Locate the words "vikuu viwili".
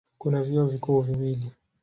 0.67-1.51